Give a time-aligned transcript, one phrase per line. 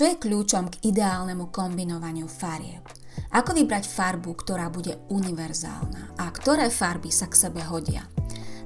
[0.00, 2.88] Čo je kľúčom k ideálnemu kombinovaniu farieb?
[3.36, 8.08] Ako vybrať farbu, ktorá bude univerzálna a ktoré farby sa k sebe hodia?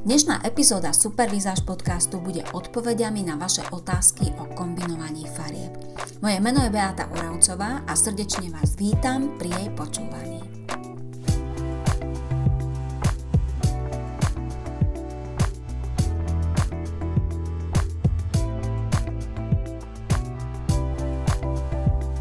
[0.06, 5.74] Dnešná epizóda Supervizáž podcastu bude odpovediami na vaše otázky o kombinovaní farieb.
[6.22, 10.33] Moje meno je Beata Oravcová a srdečne vás vítam pri jej počúvaní.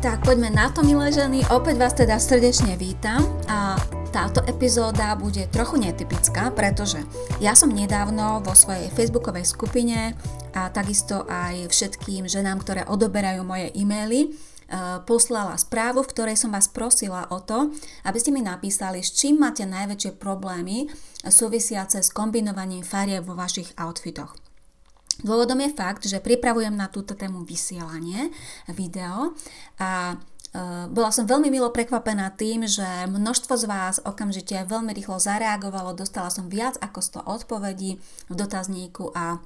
[0.03, 1.47] Tak poďme na to, milé ženy.
[1.47, 3.79] Opäť vás teda srdečne vítam a
[4.11, 6.99] táto epizóda bude trochu netypická, pretože
[7.39, 10.11] ja som nedávno vo svojej facebookovej skupine
[10.51, 14.29] a takisto aj všetkým ženám, ktoré odoberajú moje e-maily, e,
[15.07, 17.71] poslala správu, v ktorej som vás prosila o to,
[18.03, 20.91] aby ste mi napísali, s čím máte najväčšie problémy
[21.23, 24.42] súvisiace s kombinovaním farieb vo vašich outfitoch.
[25.21, 28.33] Dôvodom je fakt, že pripravujem na túto tému vysielanie,
[28.65, 29.37] video
[29.77, 35.21] a e, bola som veľmi milo prekvapená tým, že množstvo z vás okamžite veľmi rýchlo
[35.21, 39.37] zareagovalo, dostala som viac ako 100 odpovedí v dotazníku a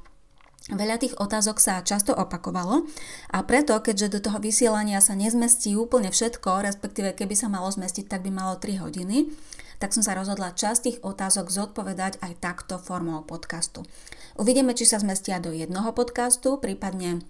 [0.68, 2.84] Veľa tých otázok sa často opakovalo.
[3.32, 8.12] A preto, keďže do toho vysielania sa nezmestí úplne všetko, respektíve keby sa malo zmestiť,
[8.12, 9.32] tak by malo 3 hodiny,
[9.78, 13.86] tak som sa rozhodla časť tých otázok zodpovedať aj takto formou podcastu.
[14.38, 17.26] Uvidíme, či sa zmestia do jednoho podcastu, prípadne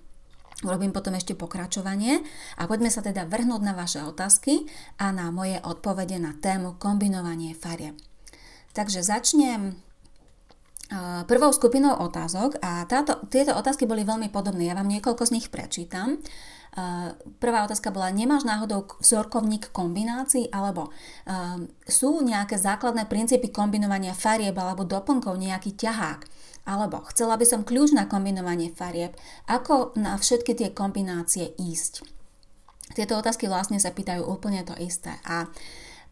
[0.65, 2.25] Urobím potom ešte pokračovanie
[2.57, 4.65] a poďme sa teda vrhnúť na vaše otázky
[4.97, 7.93] a na moje odpovede na tému kombinovanie farie.
[8.73, 9.77] Takže začnem
[11.27, 14.71] prvou skupinou otázok a táto, tieto otázky boli veľmi podobné.
[14.71, 16.23] Ja vám niekoľko z nich prečítam.
[17.41, 24.53] Prvá otázka bola, nemáš náhodou vzorkovník kombinácií alebo um, sú nejaké základné princípy kombinovania farieb
[24.53, 26.21] alebo doplnkov, nejaký ťahák?
[26.69, 29.17] Alebo chcela by som kľúč na kombinovanie farieb.
[29.49, 32.05] Ako na všetky tie kombinácie ísť?
[32.93, 35.17] Tieto otázky vlastne sa pýtajú úplne to isté.
[35.25, 35.47] A e,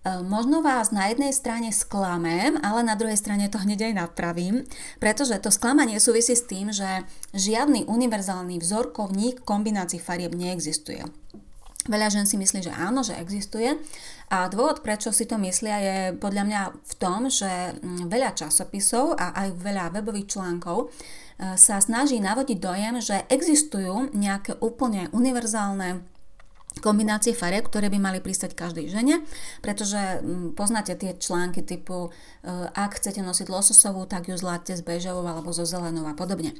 [0.06, 4.62] Možno vás na jednej strane sklamem, ale na druhej strane to hneď aj napravím,
[5.02, 11.02] pretože to sklamanie súvisí s tým, že žiadny univerzálny vzorkovník kombinácií farieb neexistuje.
[11.90, 13.78] Veľa žen si myslí, že áno, že existuje.
[14.30, 19.18] A dôvod, prečo si to myslia, je podľa mňa v tom, že mm, veľa časopisov
[19.18, 26.02] a aj veľa webových článkov e, sa snaží navodiť dojem, že existujú nejaké úplne univerzálne
[26.86, 29.26] kombinácie farieb, ktoré by mali pristať každej žene,
[29.66, 32.14] pretože mm, poznáte tie články typu
[32.46, 36.54] e, ak chcete nosiť lososovú, tak ju zláte s bežovou alebo so zelenou a podobne.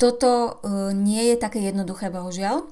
[0.00, 2.64] Toto e, nie je také jednoduché, bohužiaľ.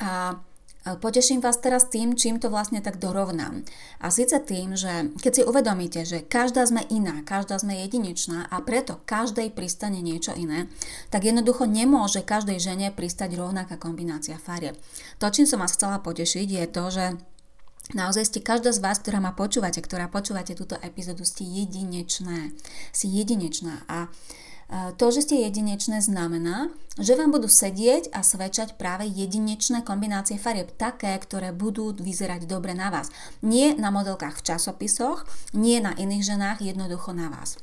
[0.00, 0.40] A
[0.82, 3.62] Poteším vás teraz tým, čím to vlastne tak dorovnám.
[4.02, 8.58] A síce tým, že keď si uvedomíte, že každá sme iná, každá sme jedinečná a
[8.66, 10.66] preto každej pristane niečo iné,
[11.14, 14.74] tak jednoducho nemôže každej žene pristať rovnaká kombinácia farieb.
[15.22, 17.06] To, čím som vás chcela potešiť, je to, že
[17.92, 22.54] Naozaj ste každá z vás, ktorá ma počúvate, ktorá počúvate túto epizódu, ste jedinečné.
[22.94, 24.06] Si jedinečná a
[24.72, 30.72] to, že ste jedinečné, znamená, že vám budú sedieť a svedčať práve jedinečné kombinácie farieb,
[30.80, 33.12] také, ktoré budú vyzerať dobre na vás.
[33.44, 37.60] Nie na modelkách v časopisoch, nie na iných ženách, jednoducho na vás.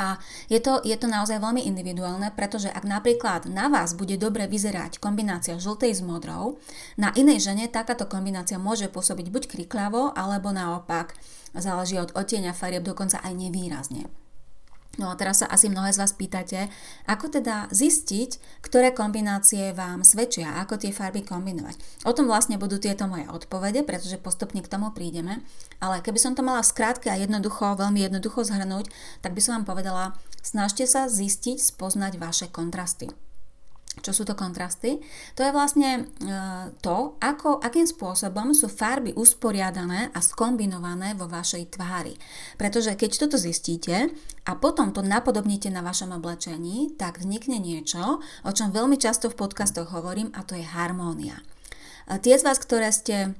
[0.00, 0.16] A
[0.48, 4.96] je to, je to naozaj veľmi individuálne, pretože ak napríklad na vás bude dobre vyzerať
[4.96, 6.56] kombinácia žltej s modrou,
[6.96, 11.12] na inej žene takáto kombinácia môže pôsobiť buď krikľavo, alebo naopak
[11.52, 14.21] záleží od odtieňa farieb dokonca aj nevýrazne.
[15.00, 16.68] No a teraz sa asi mnohé z vás pýtate,
[17.08, 22.04] ako teda zistiť, ktoré kombinácie vám svedčia, ako tie farby kombinovať.
[22.04, 25.40] O tom vlastne budú tieto moje odpovede, pretože postupne k tomu prídeme.
[25.80, 28.92] Ale keby som to mala skrátke a jednoducho, veľmi jednoducho zhrnúť,
[29.24, 30.12] tak by som vám povedala,
[30.44, 33.08] snažte sa zistiť, spoznať vaše kontrasty.
[34.00, 35.04] Čo sú to kontrasty?
[35.36, 36.02] To je vlastne e,
[36.80, 42.16] to, ako, akým spôsobom sú farby usporiadané a skombinované vo vašej tvári.
[42.56, 44.08] Pretože keď toto zistíte
[44.48, 49.36] a potom to napodobníte na vašom oblečení, tak vznikne niečo, o čom veľmi často v
[49.36, 51.44] podcastoch hovorím a to je harmónia.
[52.08, 53.36] Tie z vás, ktoré ste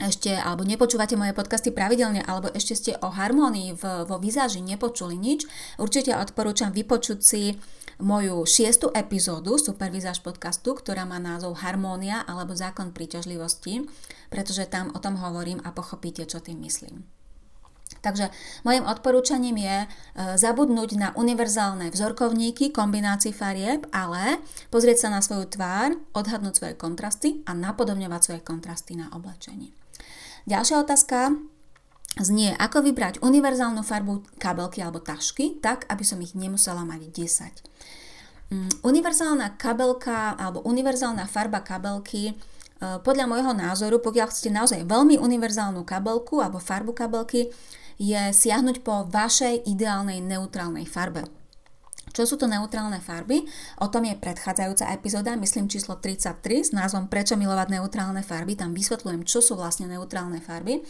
[0.00, 5.20] ešte, alebo nepočúvate moje podcasty pravidelne, alebo ešte ste o harmónii v, vo vizáži nepočuli
[5.20, 5.44] nič,
[5.76, 7.60] určite odporúčam vypočuť si
[8.00, 13.86] moju šiestu epizódu Supervizáž podcastu, ktorá má názov Harmónia alebo zákon príťažlivosti,
[14.32, 17.04] pretože tam o tom hovorím a pochopíte, čo tým myslím.
[18.02, 18.32] Takže
[18.66, 19.88] mojim odporúčaním je e,
[20.34, 24.42] zabudnúť na univerzálne vzorkovníky kombinácií farieb, ale
[24.74, 29.81] pozrieť sa na svoju tvár, odhadnúť svoje kontrasty a napodobňovať svoje kontrasty na oblečení.
[30.46, 31.38] Ďalšia otázka
[32.18, 38.52] znie, ako vybrať univerzálnu farbu kabelky alebo tašky, tak, aby som ich nemusela mať 10.
[38.52, 42.36] Mm, univerzálna kabelka alebo univerzálna farba kabelky
[42.82, 47.46] podľa môjho názoru, pokiaľ chcete naozaj veľmi univerzálnu kabelku alebo farbu kabelky,
[47.94, 51.22] je siahnuť po vašej ideálnej neutrálnej farbe.
[52.12, 53.48] Čo sú to neutrálne farby?
[53.80, 58.52] O tom je predchádzajúca epizóda, myslím číslo 33 s názvom Prečo milovať neutrálne farby.
[58.52, 60.84] Tam vysvetľujem, čo sú vlastne neutrálne farby.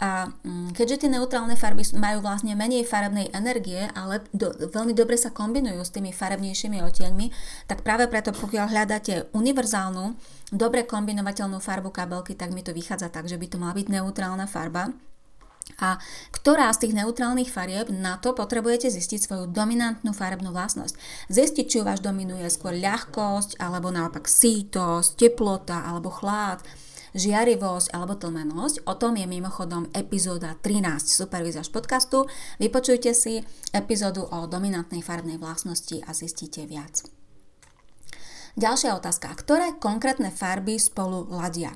[0.00, 5.20] A mm, keďže tie neutrálne farby majú vlastne menej farebnej energie, ale do, veľmi dobre
[5.20, 7.26] sa kombinujú s tými farebnejšími odtieňmi,
[7.68, 10.16] tak práve preto, pokiaľ hľadáte univerzálnu,
[10.56, 14.48] dobre kombinovateľnú farbu kabelky, tak mi to vychádza tak, že by to mala byť neutrálna
[14.48, 14.88] farba.
[15.78, 16.02] A
[16.34, 20.98] ktorá z tých neutrálnych farieb na to potrebujete zistiť svoju dominantnú farebnú vlastnosť.
[21.30, 26.64] Zistiť, či u vás dominuje skôr ľahkosť, alebo naopak sítosť, teplota, alebo chlad,
[27.14, 28.86] žiarivosť alebo tlmenosť.
[28.86, 32.30] O tom je mimochodom epizóda 13 Supervizáž podcastu.
[32.62, 33.42] Vypočujte si
[33.74, 37.02] epizódu o dominantnej farebnej vlastnosti a zistíte viac.
[38.58, 39.30] Ďalšia otázka.
[39.38, 41.70] Ktoré konkrétne farby spolu ladia?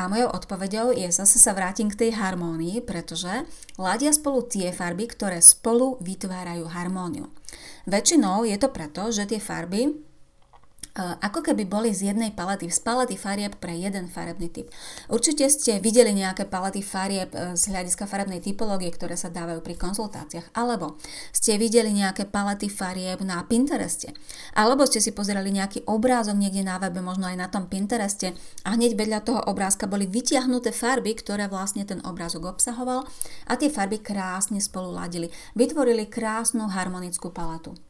[0.00, 3.44] A mojou odpovedou je zase sa vrátim k tej harmónii, pretože
[3.76, 7.28] ladia spolu tie farby, ktoré spolu vytvárajú harmóniu.
[7.84, 9.92] Väčšinou je to preto, že tie farby
[10.98, 14.66] ako keby boli z jednej palety, z palety farieb pre jeden farebný typ.
[15.06, 19.78] Určite ste videli nejaké palety farieb e, z hľadiska farebnej typológie, ktoré sa dávajú pri
[19.78, 20.98] konzultáciách, alebo
[21.30, 24.10] ste videli nejaké palety farieb na Pintereste,
[24.58, 28.34] alebo ste si pozerali nejaký obrázok niekde na webe, možno aj na tom Pintereste
[28.66, 33.06] a hneď vedľa toho obrázka boli vytiahnuté farby, ktoré vlastne ten obrázok obsahoval
[33.46, 35.30] a tie farby krásne spolu ladili.
[35.54, 37.89] Vytvorili krásnu harmonickú paletu.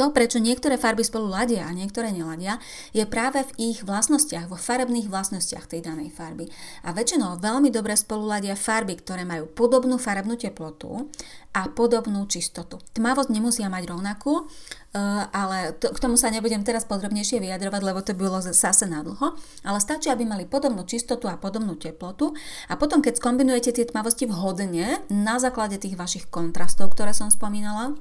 [0.00, 2.56] To, prečo niektoré farby spolu ladia a niektoré neladia,
[2.96, 6.48] je práve v ich vlastnostiach, vo farebných vlastnostiach tej danej farby.
[6.88, 11.12] A väčšinou veľmi dobre spolu ladia farby, ktoré majú podobnú farebnú teplotu
[11.52, 12.80] a podobnú čistotu.
[12.96, 18.00] Tmavosť nemusia mať rovnakú, eh, ale to, k tomu sa nebudem teraz podrobnejšie vyjadrovať, lebo
[18.00, 19.36] to by bolo zase na dlho,
[19.68, 22.32] ale stačí, aby mali podobnú čistotu a podobnú teplotu
[22.72, 28.00] a potom, keď skombinujete tie tmavosti vhodne na základe tých vašich kontrastov, ktoré som spomínala,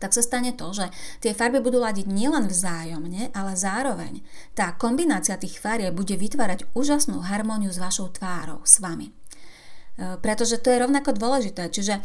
[0.00, 0.88] tak sa stane to, že
[1.20, 4.24] tie farby budú ladiť nielen vzájomne, ale zároveň
[4.56, 9.12] tá kombinácia tých farieb bude vytvárať úžasnú harmóniu s vašou tvárou, s vami.
[10.00, 11.68] E, pretože to je rovnako dôležité.
[11.68, 12.02] Čiže e,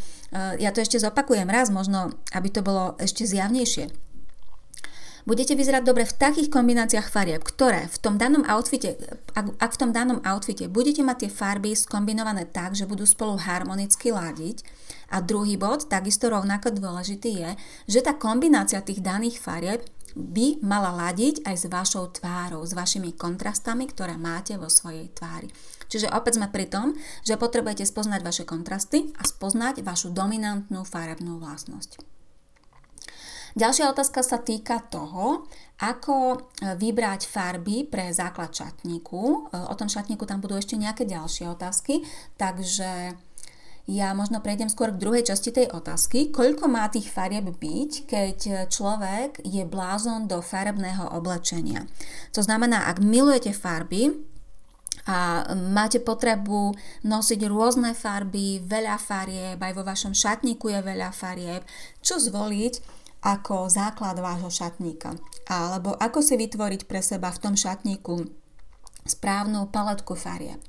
[0.60, 4.05] ja to ešte zopakujem raz, možno aby to bolo ešte zjavnejšie.
[5.26, 8.94] Budete vyzerať dobre v takých kombináciách farieb, ktoré v tom danom outfite,
[9.34, 13.34] ak, ak v tom danom outfite budete mať tie farby skombinované tak, že budú spolu
[13.34, 14.62] harmonicky ladiť,
[15.10, 17.50] a druhý bod, takisto rovnako dôležitý je,
[17.90, 19.82] že tá kombinácia tých daných farieb
[20.16, 25.52] by mala ladiť aj s vašou tvárou, s vašimi kontrastami, ktoré máte vo svojej tvári.
[25.86, 31.38] Čiže opäť sme pri tom, že potrebujete spoznať vaše kontrasty a spoznať vašu dominantnú farebnú
[31.38, 32.15] vlastnosť.
[33.56, 35.48] Ďalšia otázka sa týka toho,
[35.80, 36.44] ako
[36.76, 39.48] vybrať farby pre základ šatníku.
[39.48, 42.04] O tom šatníku tam budú ešte nejaké ďalšie otázky,
[42.36, 43.16] takže
[43.88, 46.28] ja možno prejdem skôr k druhej časti tej otázky.
[46.36, 48.38] Koľko má tých farieb byť, keď
[48.68, 51.88] človek je blázon do farebného oblečenia?
[52.36, 54.12] To znamená, ak milujete farby,
[55.06, 56.74] a máte potrebu
[57.06, 61.62] nosiť rôzne farby, veľa farieb, aj vo vašom šatníku je veľa farieb,
[62.02, 62.95] čo zvoliť
[63.26, 65.18] ako základ vášho šatníka.
[65.50, 68.22] Alebo ako si vytvoriť pre seba v tom šatníku
[69.02, 70.62] správnu paletku farieb.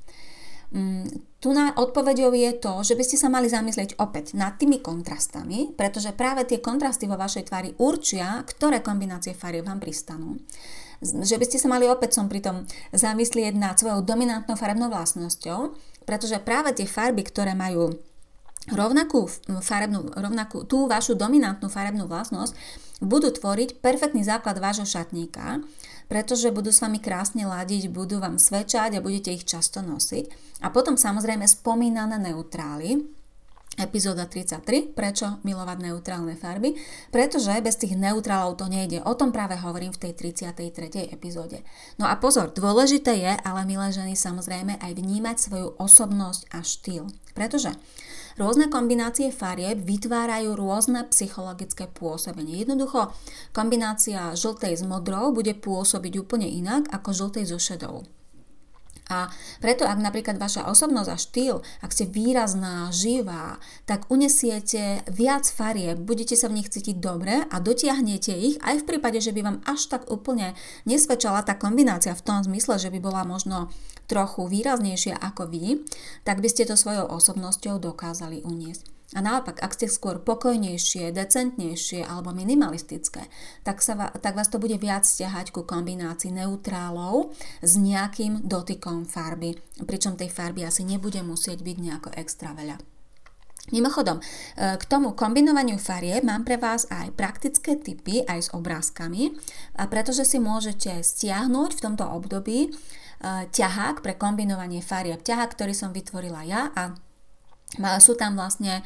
[0.68, 1.08] Mm,
[1.40, 5.72] tu na odpovedou je to, že by ste sa mali zamyslieť opäť nad tými kontrastami,
[5.72, 10.36] pretože práve tie kontrasty vo vašej tvári určia, ktoré kombinácie farieb vám pristanú.
[11.00, 15.72] Že by ste sa mali opäť som pri tom zamyslieť nad svojou dominantnou farebnou vlastnosťou,
[16.04, 17.96] pretože práve tie farby, ktoré majú
[18.66, 19.30] rovnakú
[19.62, 22.52] farebnú, rovnakú, tú vašu dominantnú farebnú vlastnosť,
[22.98, 25.62] budú tvoriť perfektný základ vášho šatníka,
[26.10, 30.58] pretože budú s vami krásne ladiť, budú vám svedčať a budete ich často nosiť.
[30.64, 33.06] A potom samozrejme spomínané neutrály,
[33.78, 36.74] epizóda 33, prečo milovať neutrálne farby,
[37.14, 38.98] pretože bez tých neutrálov to nejde.
[39.06, 41.14] O tom práve hovorím v tej 33.
[41.14, 41.62] epizóde.
[41.96, 47.06] No a pozor, dôležité je, ale milé ženy, samozrejme aj vnímať svoju osobnosť a štýl.
[47.38, 47.70] Pretože
[48.38, 52.62] Rôzne kombinácie farieb vytvárajú rôzne psychologické pôsobenie.
[52.62, 53.10] Jednoducho,
[53.50, 58.06] kombinácia žltej s modrou bude pôsobiť úplne inak ako žltej so šedou.
[59.08, 59.32] A
[59.64, 63.56] preto, ak napríklad vaša osobnosť a štýl, ak ste výrazná, živá,
[63.88, 68.86] tak unesiete viac farieb, budete sa v nich cítiť dobre a dotiahnete ich aj v
[68.86, 70.52] prípade, že by vám až tak úplne
[70.84, 73.72] nesvedčala tá kombinácia v tom zmysle, že by bola možno
[74.08, 75.84] trochu výraznejšia ako vy,
[76.24, 78.97] tak by ste to svojou osobnosťou dokázali uniesť.
[79.16, 83.24] A naopak, ak ste skôr pokojnejšie, decentnejšie alebo minimalistické,
[83.64, 87.32] tak, sa, tak vás to bude viac stiahať ku kombinácii neutrálov
[87.64, 89.56] s nejakým dotykom farby.
[89.80, 92.76] Pričom tej farby asi nebude musieť byť nejako extra veľa.
[93.72, 94.24] Mimochodom, e,
[94.76, 99.36] k tomu kombinovaniu farieb mám pre vás aj praktické tipy aj s obrázkami,
[99.88, 102.70] pretože si môžete stiahnuť v tomto období e,
[103.48, 105.20] ťahák pre kombinovanie farieb.
[105.24, 107.07] Ťahák, ktorý som vytvorila ja a
[108.00, 108.80] sú tam vlastne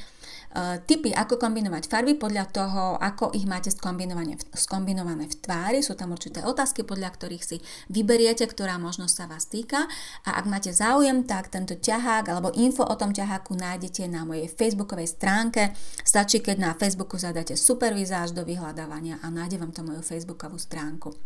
[0.52, 5.80] Eh, typy, ako kombinovať farby podľa toho, ako ich máte skombinované, skombinované v tvári.
[5.80, 7.56] Sú tam určité otázky, podľa ktorých si
[7.88, 9.88] vyberiete, ktorá možnosť sa vás týka.
[10.28, 14.44] A ak máte záujem, tak tento ťahák alebo info o tom ťaháku nájdete na mojej
[14.52, 15.72] facebookovej stránke.
[16.04, 21.16] Stačí, keď na Facebooku zadáte supervizáž do vyhľadávania a nájde vám to moju facebookovú stránku.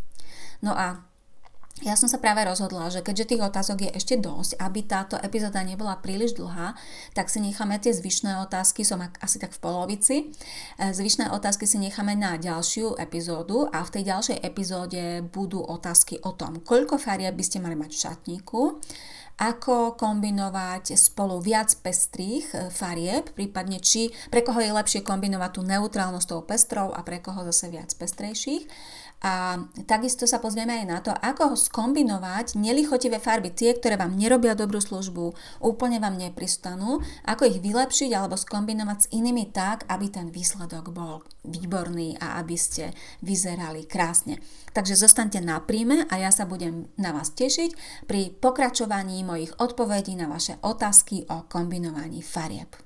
[0.63, 1.03] No a
[1.85, 5.61] ja som sa práve rozhodla, že keďže tých otázok je ešte dosť, aby táto epizóda
[5.61, 6.73] nebola príliš dlhá,
[7.12, 10.16] tak si necháme tie zvyšné otázky, som asi tak v polovici.
[10.80, 16.16] E, zvyšné otázky si necháme na ďalšiu epizódu a v tej ďalšej epizóde budú otázky
[16.25, 18.61] o tom, koľko farieb by ste mali mať v šatníku,
[19.37, 25.61] ako kombinovať spolu viac pestrých e, farieb, prípadne či pre koho je lepšie kombinovať tú
[25.61, 28.64] neutrálnosť tou pestrou a pre koho zase viac pestrejších
[29.26, 29.59] a
[29.90, 34.54] takisto sa pozrieme aj na to, ako ho skombinovať nelichotivé farby, tie, ktoré vám nerobia
[34.54, 35.35] dobrú službu,
[35.66, 41.26] úplne vám nepristanú, ako ich vylepšiť alebo skombinovať s inými tak, aby ten výsledok bol
[41.42, 44.38] výborný a aby ste vyzerali krásne.
[44.71, 50.14] Takže zostaňte na príjme a ja sa budem na vás tešiť pri pokračovaní mojich odpovedí
[50.14, 52.86] na vaše otázky o kombinovaní farieb.